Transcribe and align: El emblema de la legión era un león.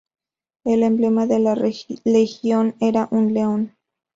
El 0.63 0.81
emblema 0.81 1.27
de 1.27 1.37
la 1.37 1.55
legión 2.05 2.73
era 2.79 3.07
un 3.11 3.35
león. 3.35 3.75